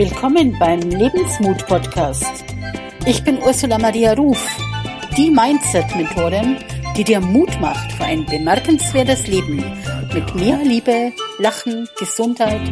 [0.00, 2.42] Willkommen beim Lebensmut-Podcast.
[3.04, 4.42] Ich bin Ursula Maria Ruf,
[5.18, 6.56] die Mindset-Mentorin,
[6.96, 9.58] die dir Mut macht für ein bemerkenswertes Leben
[10.14, 12.62] mit mehr Liebe, Lachen, Gesundheit,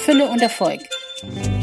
[0.00, 0.80] Fülle und Erfolg.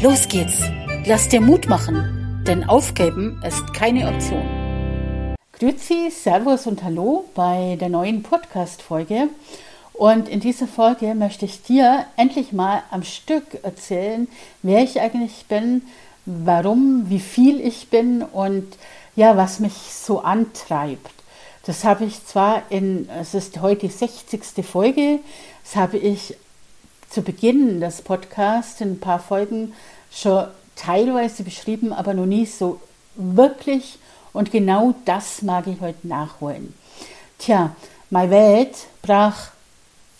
[0.02, 0.60] Los geht's!
[1.06, 5.36] Lass dir Mut machen, denn aufgeben ist keine Option.
[5.52, 9.28] Grüezi, Servus und Hallo bei der neuen Podcast-Folge.
[10.02, 14.26] Und in dieser Folge möchte ich dir endlich mal am Stück erzählen,
[14.60, 15.82] wer ich eigentlich bin,
[16.26, 18.66] warum, wie viel ich bin und
[19.14, 21.12] ja, was mich so antreibt.
[21.66, 24.66] Das habe ich zwar in, es ist heute die 60.
[24.66, 25.20] Folge,
[25.62, 26.34] das habe ich
[27.08, 29.72] zu Beginn des Podcasts in ein paar Folgen
[30.10, 32.80] schon teilweise beschrieben, aber noch nie so
[33.14, 34.00] wirklich.
[34.32, 36.74] Und genau das mag ich heute nachholen.
[37.38, 37.76] Tja,
[38.10, 39.52] meine Welt brach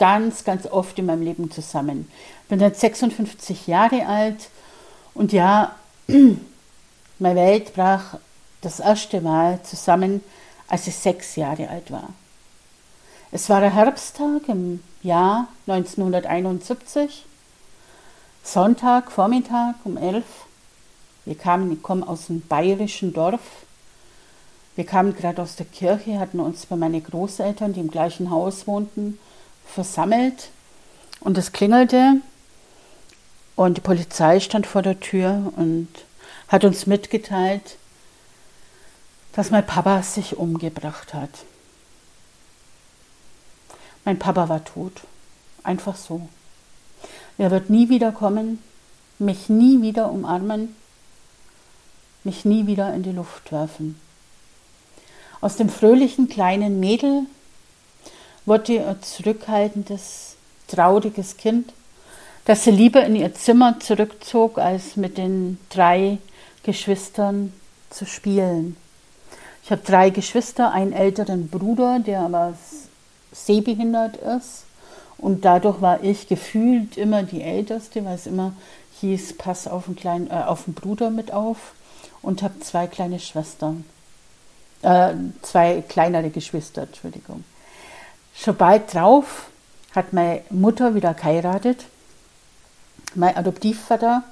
[0.02, 2.10] ganz, ganz oft in meinem Leben zusammen.
[2.42, 4.50] Ich bin jetzt 56 Jahre alt
[5.14, 5.76] und ja,
[7.20, 8.16] meine Welt brach
[8.62, 10.20] das erste Mal zusammen,
[10.66, 12.08] als ich sechs Jahre alt war.
[13.30, 17.24] Es war ein Herbsttag im Jahr 1971,
[18.42, 20.24] Sonntag, Vormittag um elf.
[21.26, 23.38] Wir kamen, ich komme aus einem bayerischen Dorf.
[24.74, 28.66] Wir kamen gerade aus der Kirche, hatten uns bei meinen Großeltern, die im gleichen Haus
[28.66, 29.20] wohnten,
[29.66, 30.50] versammelt
[31.20, 32.16] und es klingelte
[33.56, 35.88] und die Polizei stand vor der Tür und
[36.48, 37.76] hat uns mitgeteilt,
[39.32, 41.30] dass mein Papa sich umgebracht hat.
[44.04, 45.02] Mein Papa war tot.
[45.62, 46.28] Einfach so.
[47.38, 48.58] Er wird nie wieder kommen,
[49.18, 50.74] mich nie wieder umarmen,
[52.24, 54.00] mich nie wieder in die Luft werfen.
[55.40, 57.26] Aus dem fröhlichen kleinen Mädel
[58.46, 60.36] wurde ein zurückhaltendes,
[60.68, 61.72] trauriges Kind,
[62.44, 66.18] das sie lieber in ihr Zimmer zurückzog, als mit den drei
[66.64, 67.52] Geschwistern
[67.90, 68.76] zu spielen.
[69.64, 72.54] Ich habe drei Geschwister, einen älteren Bruder, der aber
[73.32, 74.64] sehbehindert ist.
[75.18, 78.54] Und dadurch war ich gefühlt immer die Älteste, weil es immer
[79.00, 81.74] hieß, pass auf den, kleinen, äh, auf den Bruder mit auf.
[82.22, 83.84] Und habe zwei kleine Schwestern.
[84.82, 87.44] Äh, zwei kleinere Geschwister, Entschuldigung.
[88.34, 89.46] Schon bald drauf
[89.94, 91.84] hat meine Mutter wieder geheiratet.
[93.14, 94.22] Mein Adoptivvater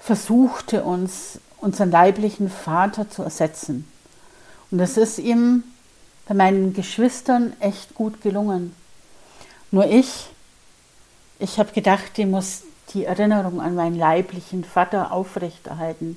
[0.00, 3.90] versuchte uns, unseren leiblichen Vater zu ersetzen.
[4.70, 5.64] Und das ist ihm
[6.26, 8.74] bei meinen Geschwistern echt gut gelungen.
[9.70, 10.26] Nur ich,
[11.38, 12.62] ich habe gedacht, ich muss
[12.92, 16.16] die Erinnerung an meinen leiblichen Vater aufrechterhalten.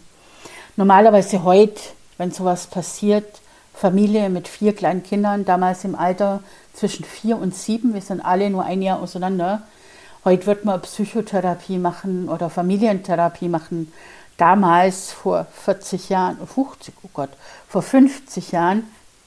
[0.75, 1.81] Normalerweise heute,
[2.17, 3.41] wenn sowas passiert,
[3.77, 6.41] Familie mit vier kleinen Kindern, damals im Alter
[6.73, 9.61] zwischen vier und sieben, wir sind alle nur ein Jahr auseinander.
[10.25, 13.93] Heute wird man Psychotherapie machen oder Familientherapie machen.
[14.37, 17.29] Damals vor 40 Jahren, 50, oh Gott,
[17.69, 18.83] vor 50 Jahren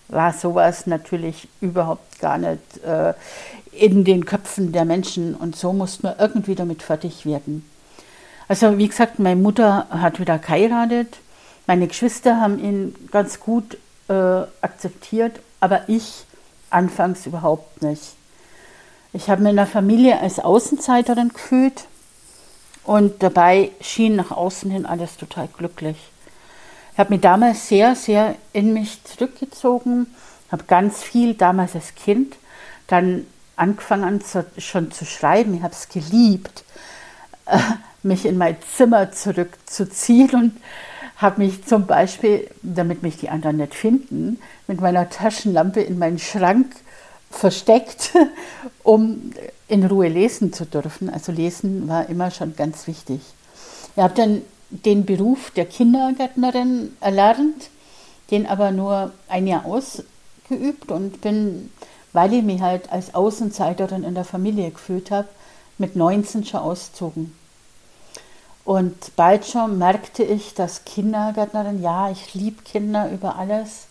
[0.09, 3.15] war sowas natürlich überhaupt gar nicht äh,
[3.71, 7.65] in den Köpfen der Menschen und so musste man irgendwie damit fertig werden.
[8.49, 11.19] Also wie gesagt, meine Mutter hat wieder geheiratet,
[11.69, 13.79] meine Geschwister haben ihn ganz gut
[14.11, 16.25] äh, akzeptiert, aber ich
[16.69, 18.03] anfangs überhaupt nicht.
[19.13, 21.87] Ich habe mich in der Familie als Außenseiterin gefühlt
[22.85, 25.97] und dabei schien nach außen hin alles total glücklich.
[26.93, 30.07] Ich habe mich damals sehr, sehr in mich zurückgezogen,
[30.51, 32.37] habe ganz viel damals als Kind
[32.89, 33.27] dann
[33.57, 35.55] angefangen zu, schon zu schreiben.
[35.55, 36.65] Ich habe es geliebt,
[38.03, 40.57] mich in mein Zimmer zurückzuziehen und
[41.21, 46.19] habe mich zum Beispiel, damit mich die anderen nicht finden, mit meiner Taschenlampe in meinen
[46.19, 46.75] Schrank
[47.31, 48.13] versteckt,
[48.83, 49.33] um
[49.69, 51.11] in Ruhe lesen zu dürfen.
[51.11, 53.21] Also lesen war immer schon ganz wichtig.
[53.97, 57.69] Ich habe dann den Beruf der Kindergärtnerin erlernt,
[58.31, 61.71] den aber nur ein Jahr ausgeübt und bin,
[62.13, 65.29] weil ich mich halt als Außenseiterin in der Familie gefühlt habe,
[65.77, 67.35] mit 19 schon auszogen.
[68.71, 73.89] Und bald schon merkte ich, dass Kindergärtnerin, ja, ich liebe Kinder über alles,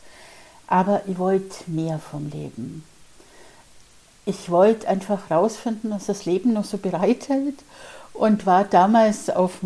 [0.67, 2.85] aber ich wollte mehr vom Leben.
[4.23, 7.55] Ich wollte einfach rausfinden, was das Leben noch so bereithält
[8.13, 9.57] und war damals auf,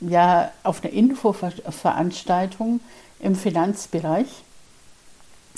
[0.00, 2.80] ja, auf einer Infoveranstaltung
[3.20, 4.28] im Finanzbereich.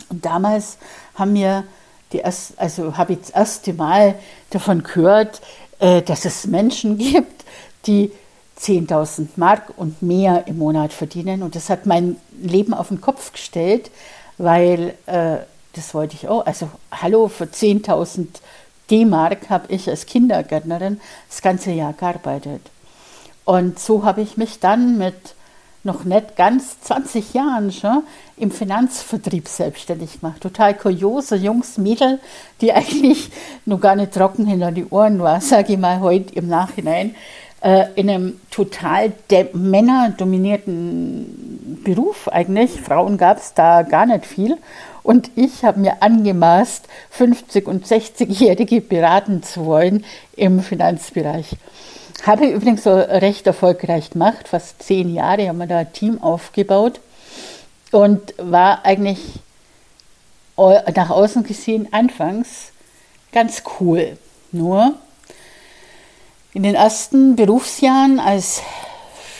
[0.08, 0.78] Und damals
[1.14, 1.62] haben wir
[2.10, 4.16] die erst, also habe ich das erste Mal
[4.50, 5.42] davon gehört,
[5.78, 7.44] äh, dass es Menschen gibt,
[7.86, 8.10] die
[8.58, 11.42] 10.000 Mark und mehr im Monat verdienen.
[11.42, 13.90] Und das hat mein Leben auf den Kopf gestellt,
[14.38, 15.38] weil äh,
[15.74, 16.46] das wollte ich auch.
[16.46, 18.26] Also hallo, für 10.000
[18.90, 22.62] D-Mark habe ich als Kindergärtnerin das ganze Jahr gearbeitet.
[23.44, 25.34] Und so habe ich mich dann mit
[25.86, 28.02] noch nicht ganz 20 Jahren schon
[28.36, 30.40] im Finanzvertrieb selbstständig gemacht.
[30.42, 32.20] Total kuriose Jungs, Mädel,
[32.60, 33.30] die eigentlich
[33.64, 37.14] noch gar nicht trocken hinter die Ohren war, sage ich mal heute im Nachhinein,
[37.66, 39.12] äh, in einem total
[39.52, 42.80] männerdominierten Beruf eigentlich.
[42.80, 44.56] Frauen gab es da gar nicht viel.
[45.02, 46.86] Und ich habe mir angemaßt,
[47.18, 50.04] 50- und 60-Jährige beraten zu wollen
[50.36, 51.56] im Finanzbereich.
[52.24, 56.22] Habe ich übrigens so recht erfolgreich gemacht, fast zehn Jahre haben wir da ein Team
[56.22, 57.00] aufgebaut
[57.90, 59.18] und war eigentlich
[60.56, 62.70] nach außen gesehen anfangs
[63.32, 64.16] ganz cool.
[64.52, 64.94] Nur
[66.56, 68.62] in den ersten Berufsjahren als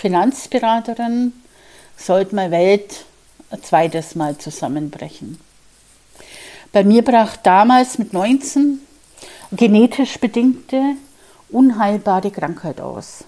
[0.02, 1.32] Finanzberaterin
[1.96, 3.06] sollte meine Welt
[3.50, 5.40] ein zweites Mal zusammenbrechen.
[6.72, 8.80] Bei mir brach damals mit 19
[9.50, 10.96] genetisch bedingte
[11.48, 13.24] unheilbare Krankheit aus.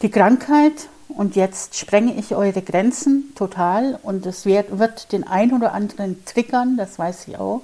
[0.00, 5.72] Die Krankheit, und jetzt sprenge ich eure Grenzen total, und es wird, den ein oder
[5.72, 7.62] anderen triggern, das weiß ich auch.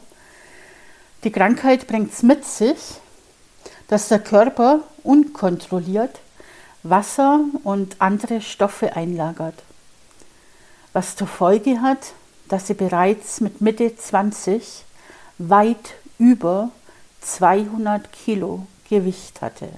[1.23, 2.79] Die Krankheit bringt es mit sich,
[3.87, 6.19] dass der Körper unkontrolliert
[6.83, 9.55] Wasser und andere Stoffe einlagert,
[10.93, 12.13] was zur Folge hat,
[12.49, 14.85] dass sie bereits mit Mitte 20
[15.39, 16.71] weit über
[17.23, 19.69] 200 Kilo Gewicht hatte.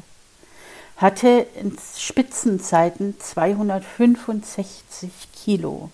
[0.97, 5.91] Hatte in Spitzenzeiten 265 Kilo.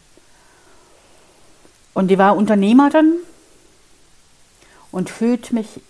[1.93, 3.17] Und die war Unternehmerin
[4.91, 5.83] und fühlt mich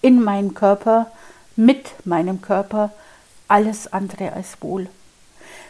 [0.00, 1.10] in meinem Körper,
[1.56, 2.90] mit meinem Körper,
[3.48, 4.88] alles andere als wohl.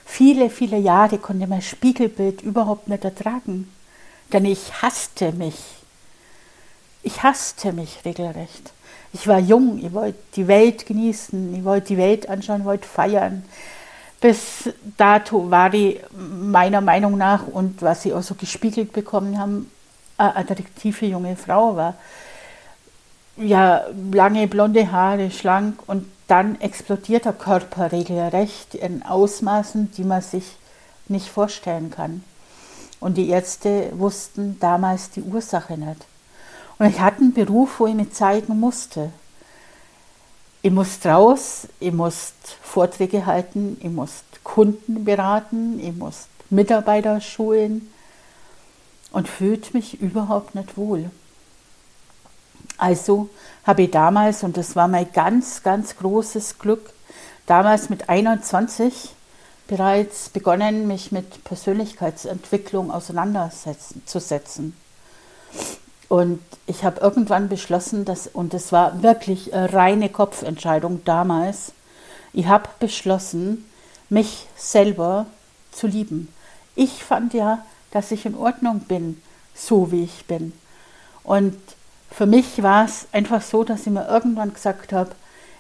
[0.05, 3.73] Viele, viele Jahre konnte mein Spiegelbild überhaupt nicht ertragen,
[4.33, 5.57] denn ich hasste mich.
[7.03, 8.73] Ich hasste mich regelrecht.
[9.13, 13.45] Ich war jung, ich wollte die Welt genießen, ich wollte die Welt anschauen, wollte feiern.
[14.21, 19.71] Bis dato war ich meiner Meinung nach und was sie auch so gespiegelt bekommen haben,
[20.17, 21.95] eine attraktive junge Frau war.
[23.37, 30.21] Ja, lange blonde Haare, schlank und dann explodiert der Körper regelrecht in Ausmaßen, die man
[30.21, 30.57] sich
[31.09, 32.25] nicht vorstellen kann.
[33.01, 36.07] Und die Ärzte wussten damals die Ursache nicht.
[36.79, 39.11] Und ich hatte einen Beruf, wo ich mich zeigen musste.
[40.61, 47.91] Ich musste raus, ich musste Vorträge halten, ich musste Kunden beraten, ich musste Mitarbeiter schulen
[49.11, 51.11] und fühlte mich überhaupt nicht wohl.
[52.83, 53.31] Also
[53.65, 56.93] habe ich damals, und das war mein ganz, ganz großes Glück,
[57.47, 59.15] damals mit 21
[59.69, 64.77] bereits begonnen, mich mit Persönlichkeitsentwicklung auseinanderzusetzen.
[66.09, 71.75] Und ich habe irgendwann beschlossen, dass, und es war wirklich eine reine Kopfentscheidung damals,
[72.33, 73.65] ich habe beschlossen,
[74.09, 75.27] mich selber
[75.71, 76.35] zu lieben.
[76.75, 79.23] Ich fand ja, dass ich in Ordnung bin,
[79.55, 80.53] so wie ich bin.
[81.23, 81.57] Und
[82.13, 85.11] für mich war es einfach so, dass ich mir irgendwann gesagt habe,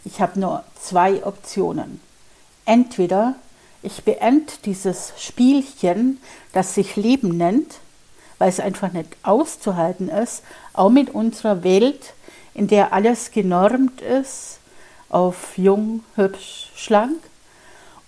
[0.05, 2.01] ich habe nur zwei Optionen.
[2.65, 3.35] Entweder
[3.83, 6.21] ich beende dieses Spielchen,
[6.53, 7.77] das sich Leben nennt,
[8.39, 12.15] weil es einfach nicht auszuhalten ist, auch mit unserer Welt,
[12.55, 14.59] in der alles genormt ist,
[15.09, 17.19] auf jung, hübsch, schlank.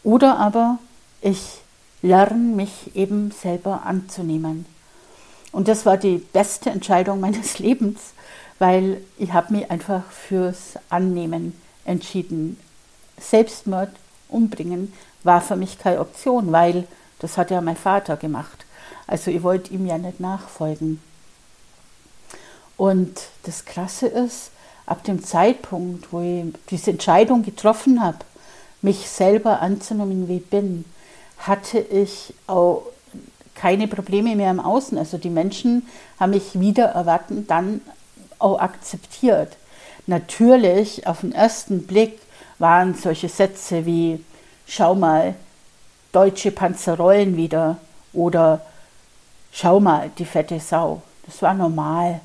[0.03, 0.79] Oder aber
[1.23, 1.61] ich
[2.03, 4.67] lerne mich eben selber anzunehmen.
[5.55, 8.01] Und das war die beste Entscheidung meines Lebens,
[8.59, 12.59] weil ich habe mich einfach fürs Annehmen entschieden.
[13.21, 13.91] Selbstmord,
[14.29, 14.93] umbringen
[15.23, 16.89] war für mich keine Option, weil
[17.21, 18.67] das hat ja mein Vater gemacht.
[19.07, 21.01] Also ich wollte ihm ja nicht nachfolgen.
[22.77, 24.51] Und das Krasse ist,
[24.87, 28.19] ab dem Zeitpunkt, wo ich diese Entscheidung getroffen habe,
[28.83, 30.85] mich selber anzunehmen, wie ich bin,
[31.39, 32.83] hatte ich auch
[33.55, 34.99] keine Probleme mehr im Außen.
[34.99, 35.87] Also die Menschen
[36.19, 37.81] haben mich wieder erwarten, dann
[38.39, 39.57] auch akzeptiert.
[40.07, 42.19] Natürlich, auf den ersten Blick
[42.59, 44.23] waren solche Sätze wie,
[44.67, 45.35] schau mal,
[46.13, 47.79] deutsche Panzer rollen wieder
[48.13, 48.61] oder
[49.53, 51.03] schau mal, die fette Sau.
[51.27, 52.21] Das war normal.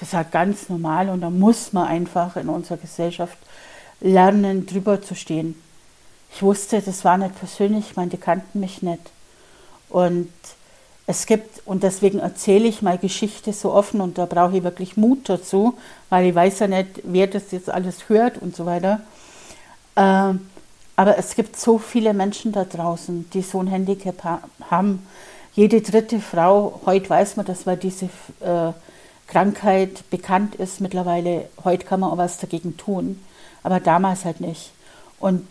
[0.00, 3.38] Das war ganz normal und da muss man einfach in unserer Gesellschaft
[4.00, 5.54] lernen, drüber zu stehen.
[6.34, 9.10] Ich wusste, das war nicht persönlich, ich meine, die kannten mich nicht.
[9.90, 10.32] Und
[11.12, 14.96] es gibt, und deswegen erzähle ich meine Geschichte so offen und da brauche ich wirklich
[14.96, 15.74] Mut dazu,
[16.08, 19.00] weil ich weiß ja nicht, wer das jetzt alles hört und so weiter.
[19.94, 20.48] Ähm,
[20.96, 25.06] aber es gibt so viele Menschen da draußen, die so ein Handicap ha haben
[25.54, 28.06] jede dritte Frau, heute weiß man, dass weil diese
[28.40, 28.72] äh,
[29.26, 33.22] Krankheit bekannt ist mittlerweile, heute kann man auch was dagegen tun,
[33.62, 34.72] aber damals halt nicht.
[35.20, 35.46] Und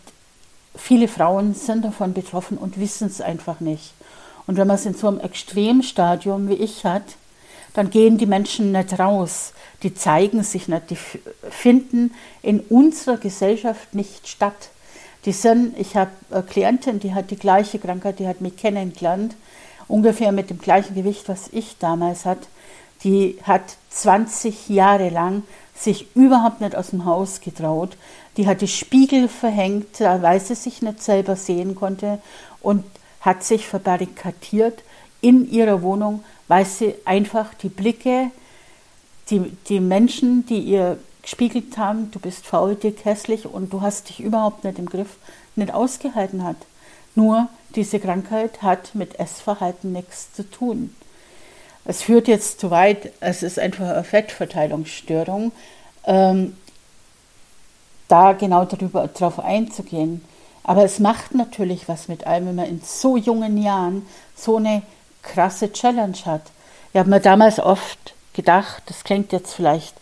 [0.74, 3.94] viele Frauen sind davon betroffen und wissen es einfach nicht.
[4.52, 7.04] Und wenn man es in so einem Extremstadium wie ich hat,
[7.72, 10.98] dann gehen die Menschen nicht raus, die zeigen sich nicht, die
[11.48, 14.68] finden in unserer Gesellschaft nicht statt.
[15.24, 19.36] Die sind, ich habe eine Klientin, die hat die gleiche Krankheit, die hat mich kennengelernt,
[19.88, 22.46] ungefähr mit dem gleichen Gewicht, was ich damals hatte.
[23.04, 25.44] Die hat 20 Jahre lang
[25.74, 27.96] sich überhaupt nicht aus dem Haus getraut.
[28.36, 32.18] Die hat die Spiegel verhängt, weil sie sich nicht selber sehen konnte
[32.60, 32.84] und
[33.22, 34.82] hat sich verbarrikadiert
[35.20, 38.30] in ihrer Wohnung, weil sie einfach die Blicke,
[39.30, 44.08] die, die Menschen, die ihr gespiegelt haben, du bist faul, dick, hässlich und du hast
[44.08, 45.16] dich überhaupt nicht im Griff,
[45.54, 46.56] nicht ausgehalten hat.
[47.14, 50.94] Nur diese Krankheit hat mit Essverhalten nichts zu tun.
[51.84, 55.52] Es führt jetzt zu weit, es ist einfach eine Fettverteilungsstörung.
[56.04, 56.56] Ähm,
[58.08, 60.22] da genau darüber, darauf einzugehen.
[60.64, 64.82] Aber es macht natürlich was mit einem, wenn man in so jungen Jahren so eine
[65.22, 66.42] krasse Challenge hat.
[66.92, 69.94] Ich habe mir damals oft gedacht, das klingt jetzt vielleicht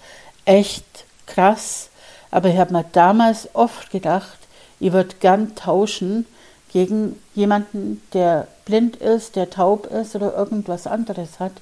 [0.44, 0.84] echt
[1.26, 1.88] krass,
[2.30, 4.38] aber ich habe mir damals oft gedacht,
[4.78, 6.26] ich würde gern tauschen
[6.72, 11.52] gegen jemanden, der blind ist, der taub ist oder irgendwas anderes hat,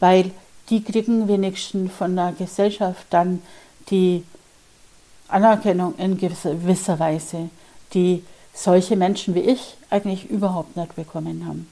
[0.00, 0.30] weil
[0.68, 3.42] die kriegen wenigstens von der Gesellschaft dann
[3.90, 4.24] die
[5.28, 7.50] Anerkennung in gewisser Weise,
[7.92, 8.24] die
[8.56, 11.68] solche Menschen wie ich eigentlich überhaupt nicht bekommen haben.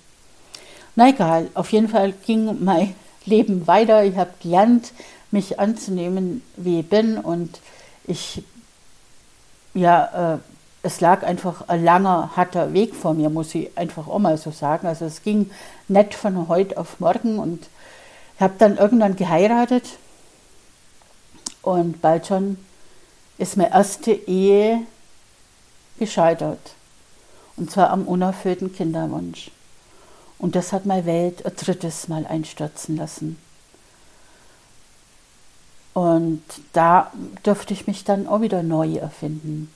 [0.94, 4.04] Na egal, auf jeden Fall ging mein Leben weiter.
[4.04, 4.92] Ich habe gelernt,
[5.30, 7.60] mich anzunehmen, wie ich bin und
[8.06, 8.44] ich,
[9.72, 10.38] ja, äh,
[10.82, 14.50] es lag einfach ein langer, harter Weg vor mir, muss ich einfach auch mal so
[14.50, 14.86] sagen.
[14.86, 15.50] Also es ging
[15.88, 17.66] nicht von heute auf morgen und
[18.36, 19.84] ich habe dann irgendwann geheiratet
[21.62, 22.58] und bald schon
[23.38, 24.82] ist meine erste Ehe
[25.98, 26.74] gescheitert.
[27.56, 29.50] Und zwar am unerfüllten Kinderwunsch.
[30.38, 33.38] Und das hat meine Welt ein drittes Mal einstürzen lassen.
[35.94, 37.12] Und da
[37.46, 39.72] dürfte ich mich dann auch wieder neu erfinden.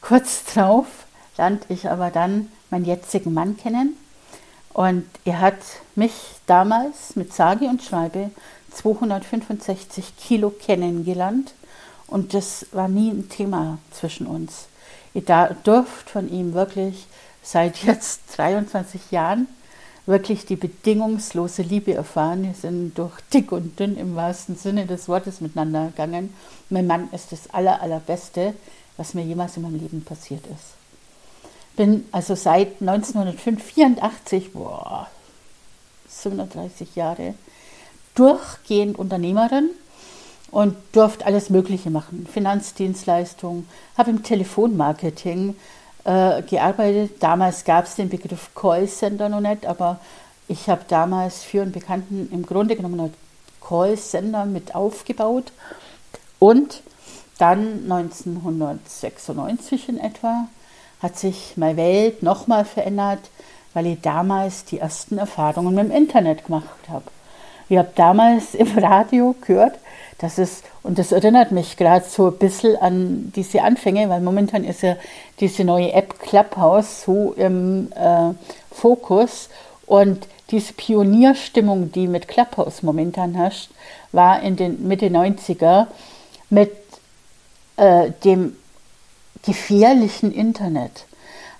[0.00, 0.86] Kurz drauf
[1.36, 3.96] lernte ich aber dann meinen jetzigen Mann kennen.
[4.72, 5.58] Und er hat
[5.94, 6.12] mich
[6.46, 8.30] damals mit sage und schreibe
[8.72, 11.54] 265 Kilo kennengelernt.
[12.08, 14.66] Und das war nie ein Thema zwischen uns.
[15.14, 17.06] Ihr dürft von ihm wirklich
[17.42, 19.48] seit jetzt 23 Jahren
[20.06, 22.44] wirklich die bedingungslose Liebe erfahren.
[22.44, 26.32] Wir sind durch dick und dünn im wahrsten Sinne des Wortes miteinander gegangen.
[26.70, 28.54] Mein Mann ist das aller, allerbeste,
[28.96, 30.74] was mir jemals in meinem Leben passiert ist.
[31.76, 35.08] Bin also seit 1984, boah,
[36.08, 37.34] 37 Jahre,
[38.14, 39.70] durchgehend Unternehmerin
[40.50, 42.26] und durfte alles Mögliche machen.
[42.32, 45.56] Finanzdienstleistungen, habe im Telefonmarketing
[46.04, 47.22] äh, gearbeitet.
[47.22, 49.98] Damals gab es den Begriff Callcenter noch nicht, aber
[50.48, 53.14] ich habe damals für einen Bekannten im Grunde genommen einen
[53.60, 55.52] Callcenter mit aufgebaut.
[56.38, 56.82] Und
[57.38, 60.46] dann 1996 in etwa
[61.02, 63.30] hat sich meine Welt nochmal verändert,
[63.74, 67.04] weil ich damals die ersten Erfahrungen mit dem Internet gemacht habe.
[67.68, 69.78] Ich habe damals im Radio gehört,
[70.18, 74.64] dass es, und das erinnert mich gerade so ein bisschen an diese Anfänge, weil momentan
[74.64, 74.96] ist ja
[75.40, 78.32] diese neue App Clubhouse so im äh,
[78.70, 79.50] Fokus
[79.86, 83.70] und diese Pionierstimmung, die mit Clubhouse momentan herrscht,
[84.12, 85.86] war in den Mitte 90er
[86.50, 86.72] mit
[87.76, 88.56] äh, dem
[89.44, 91.04] gefährlichen Internet.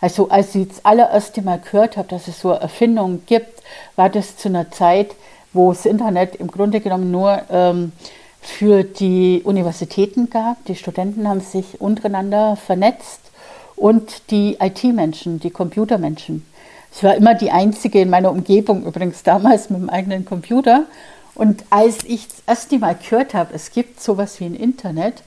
[0.01, 3.63] Also als ich das allererste Mal gehört habe, dass es so eine Erfindung gibt,
[3.97, 5.11] war das zu einer Zeit,
[5.53, 7.93] wo das Internet im Grunde genommen nur ähm,
[8.47, 10.65] für die Universitäten gab.
[10.67, 13.21] Die Studenten haben sich untereinander vernetzt
[13.75, 16.47] und die IT-Menschen, die Computermenschen.
[16.95, 20.85] Ich war immer die Einzige in meiner Umgebung, übrigens damals mit dem eigenen Computer.
[21.35, 25.23] Und als ich das erste Mal gehört habe, es gibt sowas wie ein Internet,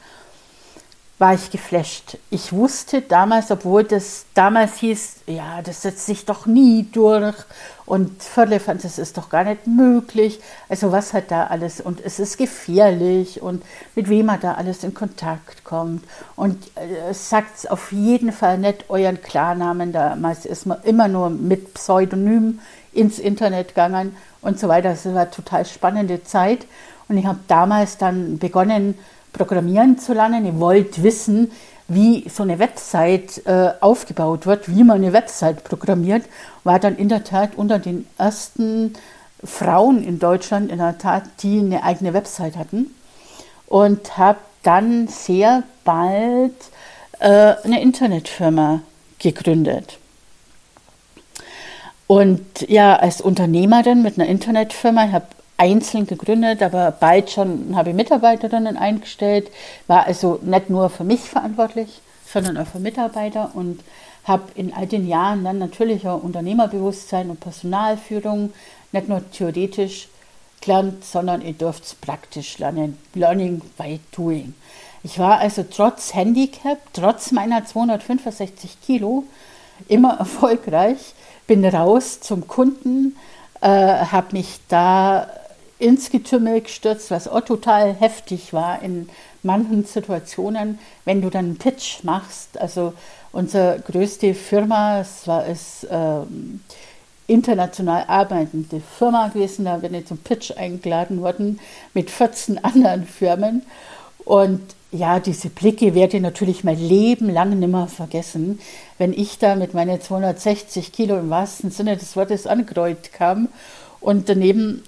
[1.19, 2.17] war ich geflasht.
[2.29, 7.35] Ich wusste damals, obwohl das damals hieß, ja, das setzt sich doch nie durch
[7.85, 10.39] und Firlefanz, das ist doch gar nicht möglich.
[10.69, 13.63] Also was hat da alles und es ist gefährlich und
[13.95, 16.05] mit wem man da alles in Kontakt kommt
[16.37, 21.73] und äh, sagt auf jeden Fall nicht euren Klarnamen, damals ist man immer nur mit
[21.73, 22.59] Pseudonym
[22.93, 24.91] ins Internet gegangen und so weiter.
[24.91, 26.65] Das war eine total spannende Zeit
[27.09, 28.97] und ich habe damals dann begonnen,
[29.33, 30.45] programmieren zu lernen.
[30.45, 31.51] Ihr wollt wissen,
[31.87, 36.23] wie so eine Website äh, aufgebaut wird, wie man eine Website programmiert,
[36.63, 38.93] war dann in der Tat unter den ersten
[39.43, 42.93] Frauen in Deutschland in der Tat, die eine eigene Website hatten
[43.67, 46.53] und habe dann sehr bald
[47.19, 48.81] äh, eine Internetfirma
[49.17, 49.97] gegründet.
[52.07, 55.27] Und ja, als Unternehmerin mit einer Internetfirma, ich habe
[55.59, 59.51] einzeln gegründet, aber bald schon habe ich Mitarbeiterinnen eingestellt,
[59.87, 63.81] war also nicht nur für mich verantwortlich, sondern auch für Mitarbeiter und
[64.23, 68.53] habe in all den Jahren dann natürlich auch Unternehmerbewusstsein und Personalführung
[68.91, 70.07] nicht nur theoretisch
[70.61, 72.97] gelernt, sondern ihr dürft es praktisch lernen.
[73.13, 74.53] Learning by doing.
[75.03, 79.25] Ich war also trotz Handicap, trotz meiner 265 Kilo,
[79.87, 81.13] immer erfolgreich
[81.47, 83.17] bin raus zum Kunden,
[83.61, 85.27] äh, habe mich da
[85.79, 89.09] ins Getümmel gestürzt, was auch total heftig war in
[89.43, 92.59] manchen Situationen, wenn du dann einen Pitch machst.
[92.59, 92.93] Also
[93.31, 96.61] unsere größte Firma, es war es ähm,
[97.27, 101.59] international arbeitende Firma gewesen, da bin ich zum Pitch eingeladen worden
[101.93, 103.63] mit 14 anderen Firmen.
[104.25, 108.59] Und ja, diese Blicke werde ich natürlich mein Leben lang nicht mehr vergessen,
[108.97, 113.47] wenn ich da mit meinen 260 Kilo im wahrsten Sinne des Wortes angerollt kam
[114.01, 114.83] und daneben,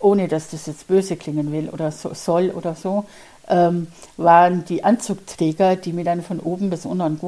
[0.00, 3.04] ohne dass das jetzt böse klingen will oder so, soll oder so,
[3.48, 7.20] ähm, waren die Anzugträger, die mir dann von oben bis unten,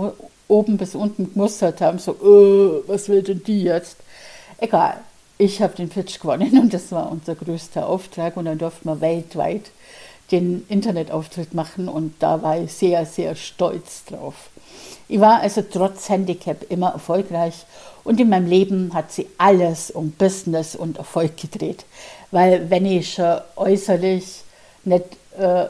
[0.48, 3.96] oben bis unten gemustert haben, so, äh, was will denn die jetzt?
[4.58, 4.98] Egal,
[5.38, 9.00] ich habe den Pitch gewonnen und das war unser größter Auftrag und dann durften wir
[9.00, 9.70] weltweit
[10.30, 14.50] den Internetauftritt machen und da war ich sehr, sehr stolz drauf.
[15.08, 17.66] Ich war also trotz Handicap immer erfolgreich
[18.02, 21.84] und in meinem Leben hat sie alles um Business und Erfolg gedreht.
[22.32, 24.42] Weil wenn ich schon äußerlich
[24.84, 25.04] nicht
[25.38, 25.66] äh,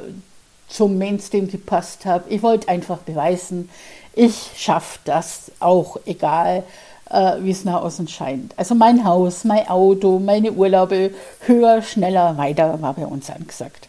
[0.69, 3.69] zum Mainstream gepasst habe, ich wollte einfach beweisen,
[4.15, 6.65] ich schaffe das auch, egal
[7.11, 8.55] äh, wie es nach außen scheint.
[8.57, 11.11] Also mein Haus, mein Auto, meine Urlaube,
[11.47, 13.89] höher, schneller, weiter war bei uns angesagt.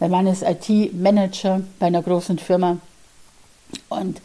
[0.00, 2.78] Mein Mann ist IT-Manager bei einer großen Firma
[3.88, 4.20] und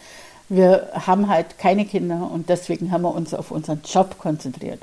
[0.50, 4.82] wir haben halt keine Kinder und deswegen haben wir uns auf unseren Job konzentriert.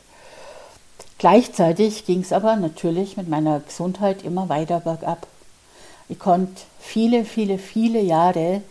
[1.20, 5.26] Gleichzeitig ging es aber natürlich mit meiner Gesundheit immer weiter bergab.
[6.08, 8.62] Ich konnte viele, viele, viele Jahre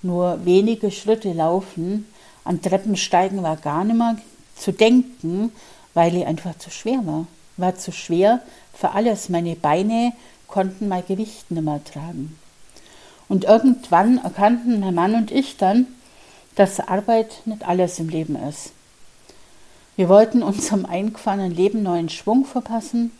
[0.00, 2.06] nur wenige Schritte laufen.
[2.44, 4.16] An Treppen steigen war gar nicht mehr
[4.56, 5.52] zu denken,
[5.92, 7.26] weil ich einfach zu schwer war.
[7.58, 8.40] War zu schwer
[8.72, 9.28] für alles.
[9.28, 10.14] Meine Beine
[10.46, 12.38] konnten mein Gewicht nicht mehr tragen.
[13.28, 15.86] Und irgendwann erkannten mein Mann und ich dann,
[16.54, 18.72] dass Arbeit nicht alles im Leben ist.
[19.98, 23.10] Wir wollten unserem eingefahrenen Leben neuen Schwung verpassen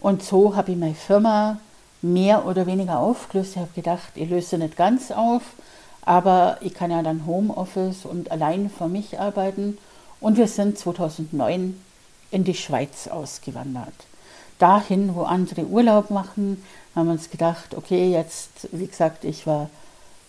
[0.00, 1.58] und so habe ich meine Firma
[2.02, 3.52] mehr oder weniger aufgelöst.
[3.52, 5.40] Ich habe gedacht, ich löse nicht ganz auf,
[6.02, 9.78] aber ich kann ja dann Homeoffice und allein für mich arbeiten.
[10.20, 11.80] Und wir sind 2009
[12.30, 13.94] in die Schweiz ausgewandert
[14.58, 16.62] dahin, wo andere Urlaub machen.
[16.94, 19.70] Haben wir uns gedacht, okay, jetzt, wie gesagt, ich war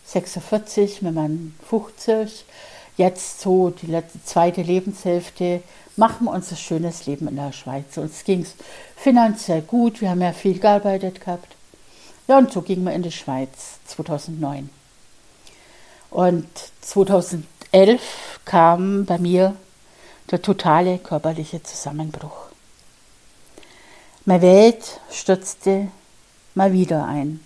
[0.05, 2.45] 46, mit meinem 50,
[2.97, 5.61] jetzt so die letzte, zweite Lebenshälfte,
[5.95, 7.97] machen wir uns ein schönes Leben in der Schweiz.
[7.97, 8.55] Uns ging es
[8.95, 11.55] finanziell gut, wir haben ja viel gearbeitet gehabt.
[12.27, 14.69] Ja, und so gingen wir in die Schweiz 2009.
[16.09, 16.47] Und
[16.81, 18.01] 2011
[18.45, 19.55] kam bei mir
[20.31, 22.45] der totale körperliche Zusammenbruch.
[24.25, 25.89] Meine Welt stürzte
[26.55, 27.41] mal wieder ein.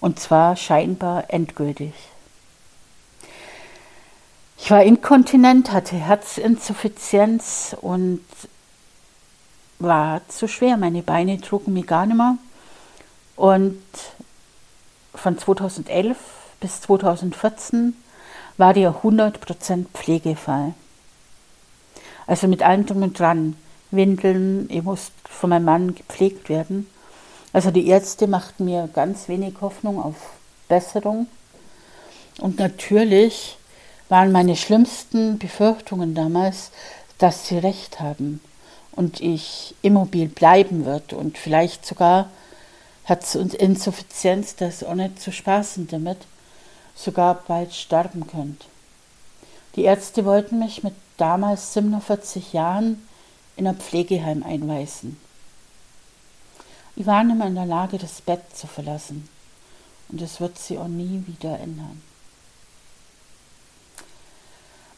[0.00, 1.92] Und zwar scheinbar endgültig.
[4.64, 8.24] Ich war inkontinent, hatte Herzinsuffizienz und
[9.78, 10.78] war zu schwer.
[10.78, 12.38] Meine Beine trugen mich gar nicht mehr.
[13.36, 13.82] Und
[15.14, 16.16] von 2011
[16.60, 17.94] bis 2014
[18.56, 20.72] war der 100% Pflegefall.
[22.26, 23.56] Also mit allem drum und dran.
[23.90, 26.88] Windeln, ich musste von meinem Mann gepflegt werden.
[27.52, 30.16] Also die Ärzte machten mir ganz wenig Hoffnung auf
[30.68, 31.26] Besserung.
[32.38, 33.58] Und natürlich
[34.08, 36.70] waren meine schlimmsten Befürchtungen damals,
[37.18, 38.40] dass sie recht haben
[38.92, 42.30] und ich immobil bleiben wird und vielleicht sogar
[43.04, 46.18] hat und Insuffizienz, das auch nicht zu spaßen damit,
[46.94, 48.66] sogar bald sterben könnt.
[49.76, 53.06] Die Ärzte wollten mich mit damals 47 Jahren
[53.56, 55.18] in ein Pflegeheim einweisen.
[56.96, 59.28] Ich war nicht mehr in der Lage, das Bett zu verlassen.
[60.08, 62.02] Und es wird sie auch nie wieder ändern.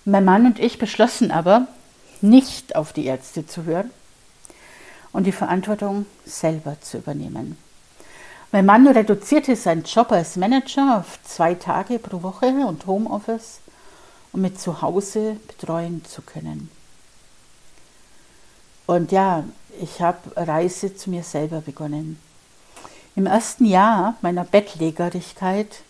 [0.09, 1.67] Mein Mann und ich beschlossen aber,
[2.21, 3.91] nicht auf die Ärzte zu hören
[5.13, 7.59] und die Verantwortung selber zu übernehmen.
[8.53, 13.59] Mein Mann reduzierte seinen Job als Manager auf zwei Tage pro Woche und Homeoffice,
[14.33, 16.71] um mit zu Hause betreuen zu können.
[18.87, 19.43] Und ja,
[19.81, 22.21] ich habe Reise zu mir selber begonnen.
[23.17, 25.81] Im ersten Jahr meiner Bettlägerigkeit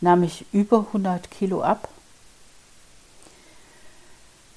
[0.00, 1.88] nahm ich über 100 Kilo ab.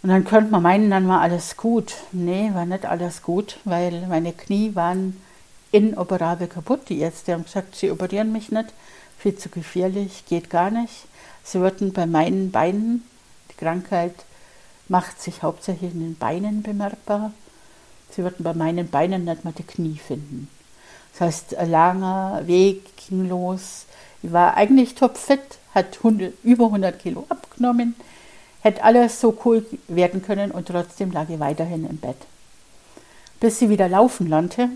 [0.03, 1.95] Und dann könnte man meinen, dann war alles gut.
[2.11, 5.19] Nee, war nicht alles gut, weil meine Knie waren
[5.71, 6.89] inoperabel kaputt.
[6.89, 8.69] Die Ärzte haben gesagt, sie operieren mich nicht,
[9.17, 11.05] viel zu gefährlich, geht gar nicht.
[11.43, 13.03] Sie würden bei meinen Beinen,
[13.49, 14.13] die Krankheit
[14.87, 17.31] macht sich hauptsächlich in den Beinen bemerkbar,
[18.11, 20.49] sie würden bei meinen Beinen nicht mal die Knie finden.
[21.13, 23.85] Das heißt, ein langer Weg ging los.
[24.21, 25.41] Ich war eigentlich topfit,
[25.73, 27.95] hat 100, über 100 Kilo abgenommen,
[28.67, 32.17] hätte alles so cool werden können und trotzdem lag ich weiterhin im Bett.
[33.39, 34.69] Bis sie wieder laufen lernte,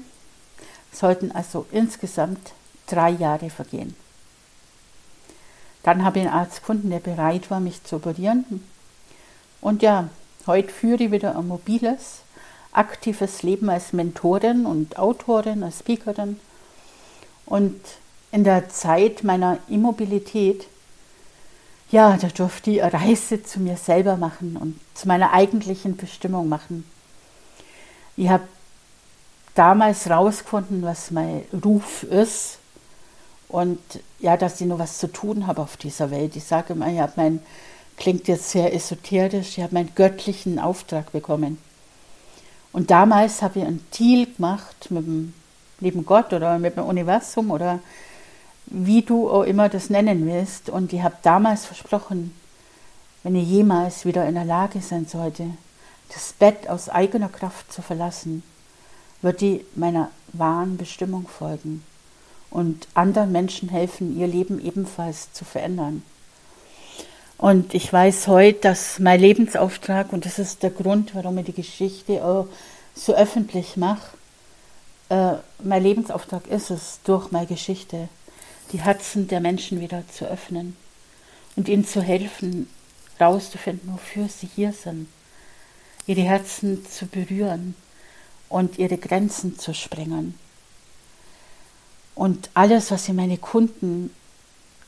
[0.92, 2.54] sollten also insgesamt
[2.88, 3.96] drei Jahre vergehen.
[5.84, 8.64] Dann habe ich einen Arzt gefunden, der bereit war, mich zu operieren.
[9.62, 10.10] Und ja,
[10.48, 12.22] heute führe ich wieder ein mobiles,
[12.72, 16.40] aktives Leben als Mentorin und Autorin, als Speakerin.
[17.46, 17.80] Und
[18.32, 20.68] in der Zeit meiner Immobilität,
[21.92, 26.48] ja, da durfte ich eine Reise zu mir selber machen und zu meiner eigentlichen Bestimmung
[26.48, 26.86] machen.
[28.16, 28.44] Ich habe
[29.56, 32.60] damals rausgefunden, was mein Ruf ist
[33.50, 33.80] und
[34.20, 36.36] ja, dass ich noch was zu tun habe auf dieser Welt.
[36.38, 37.42] Ich sage immer, ich habe mein,
[37.98, 41.58] klingt jetzt sehr esoterisch, ich habe meinen göttlichen Auftrag bekommen.
[42.72, 45.34] Und damals habe ich einen Deal gemacht mit dem
[45.82, 47.80] lieben Gott oder mit dem Universum oder
[48.72, 50.70] wie du auch immer das nennen willst.
[50.70, 52.34] Und ich habe damals versprochen,
[53.24, 55.46] wenn ich jemals wieder in der Lage sein sollte,
[56.14, 58.44] das Bett aus eigener Kraft zu verlassen,
[59.22, 61.84] wird die meiner wahren Bestimmung folgen
[62.50, 66.04] und anderen Menschen helfen, ihr Leben ebenfalls zu verändern.
[67.38, 71.54] Und ich weiß heute, dass mein Lebensauftrag, und das ist der Grund, warum ich die
[71.54, 72.48] Geschichte auch
[72.94, 74.18] so öffentlich mache,
[75.10, 78.10] äh, mein Lebensauftrag ist es, durch meine Geschichte
[78.72, 80.76] die Herzen der Menschen wieder zu öffnen
[81.56, 82.70] und ihnen zu helfen,
[83.18, 85.08] herauszufinden, wofür sie hier sind,
[86.08, 87.76] ihre Herzen zu berühren
[88.50, 90.36] und ihre Grenzen zu sprengen.
[92.16, 94.12] Und alles, was ich meine Kunden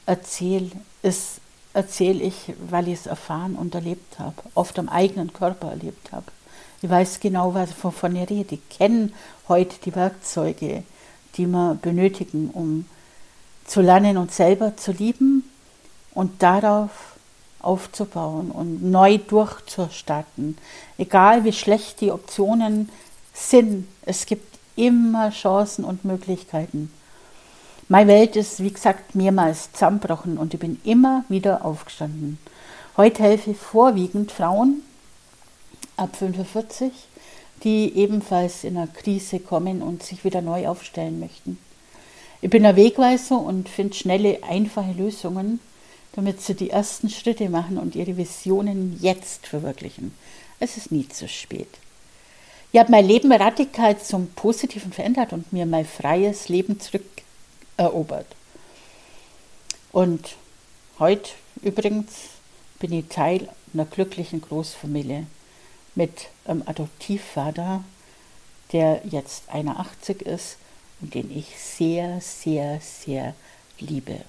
[0.05, 1.39] erzähle, ist
[1.73, 6.25] erzähle ich, weil ich es erfahren und erlebt habe, oft am eigenen Körper erlebt habe.
[6.81, 8.55] Ich weiß genau, was, wovon ich rede.
[8.55, 9.11] Ich kenne
[9.47, 10.83] heute die Werkzeuge,
[11.35, 12.85] die wir benötigen, um
[13.65, 15.49] zu lernen und selber zu lieben
[16.13, 16.91] und darauf
[17.59, 20.57] aufzubauen und neu durchzustarten.
[20.97, 22.89] Egal wie schlecht die Optionen
[23.33, 26.91] sind, es gibt immer Chancen und Möglichkeiten.
[27.89, 32.37] Meine Welt ist, wie gesagt, mehrmals zusammengebrochen und ich bin immer wieder aufgestanden.
[32.97, 34.81] Heute helfe ich vorwiegend Frauen
[35.97, 36.91] ab 45,
[37.63, 41.57] die ebenfalls in einer Krise kommen und sich wieder neu aufstellen möchten.
[42.43, 45.61] Ich bin ein Wegweiser und finde schnelle, einfache Lösungen,
[46.11, 50.13] damit sie die ersten Schritte machen und ihre Visionen jetzt verwirklichen.
[50.59, 51.69] Es ist nie zu spät.
[52.73, 57.05] Ich habe mein Leben radikal zum Positiven verändert und mir mein freies Leben zurück
[57.77, 58.27] erobert.
[59.93, 60.35] Und
[60.99, 62.11] heute übrigens
[62.77, 65.27] bin ich Teil einer glücklichen Großfamilie
[65.95, 67.85] mit einem Adoptivvater,
[68.73, 70.57] der jetzt 81 ist
[71.03, 73.35] und den ich sehr, sehr, sehr
[73.77, 74.23] liebe.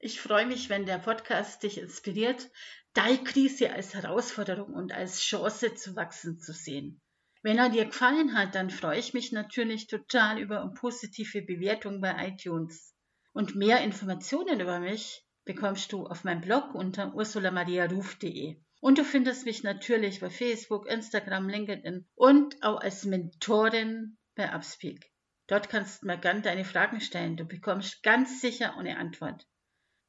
[0.00, 2.50] Ich freue mich, wenn der Podcast dich inspiriert,
[2.94, 7.02] deine Krise als Herausforderung und als Chance zu wachsen zu sehen.
[7.42, 12.00] Wenn er dir gefallen hat, dann freue ich mich natürlich total über eine positive Bewertung
[12.00, 12.94] bei iTunes.
[13.34, 18.56] Und mehr Informationen über mich bekommst du auf meinem Blog unter ursulamariaruf.de.
[18.80, 25.11] Und du findest mich natürlich bei Facebook, Instagram, LinkedIn und auch als Mentorin bei Upspeak.
[25.46, 27.36] Dort kannst du mir gern deine Fragen stellen.
[27.36, 29.46] Du bekommst ganz sicher eine Antwort.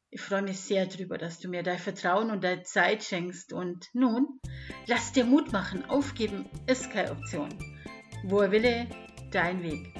[0.09, 3.51] Ich freue mich sehr darüber, dass du mir dein Vertrauen und deine Zeit schenkst.
[3.51, 4.39] Und nun,
[4.85, 5.85] lass dir Mut machen.
[5.85, 7.49] Aufgeben ist keine Option.
[8.23, 8.87] Wo er wille,
[9.31, 9.93] dein Weg.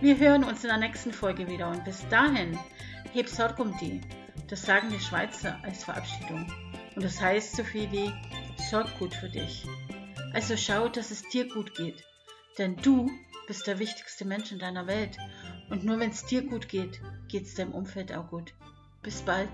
[0.00, 2.58] Wir hören uns in der nächsten Folge wieder und bis dahin,
[3.12, 4.00] heb Sorg um die.
[4.48, 6.52] Das sagen die Schweizer als Verabschiedung.
[6.96, 8.12] Und das heißt so viel wie,
[8.70, 9.64] sorg gut für dich.
[10.32, 12.04] Also schau, dass es dir gut geht.
[12.58, 13.10] Denn du
[13.46, 15.16] bist der wichtigste Mensch in deiner Welt.
[15.70, 18.54] Und nur wenn es dir gut geht, geht es deinem Umfeld auch gut.
[19.02, 19.50] Bis bald.